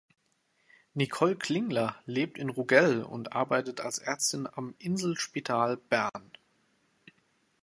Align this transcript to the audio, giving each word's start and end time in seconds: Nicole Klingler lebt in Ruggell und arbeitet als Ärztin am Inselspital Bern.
Nicole 0.95 1.35
Klingler 1.35 1.95
lebt 2.07 2.39
in 2.39 2.49
Ruggell 2.49 3.03
und 3.03 3.33
arbeitet 3.33 3.81
als 3.81 3.99
Ärztin 3.99 4.47
am 4.51 4.73
Inselspital 4.79 5.77
Bern. 5.77 6.31